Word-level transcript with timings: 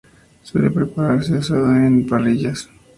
Suele 0.41 0.71
prepararse 0.71 1.35
asada 1.37 1.67
o 1.73 1.75
en 1.75 2.07
parrillas. 2.07 2.67